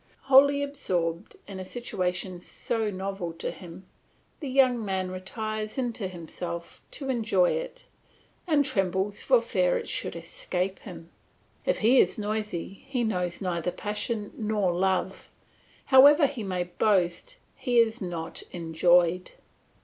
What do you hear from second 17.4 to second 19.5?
he has not enjoyed.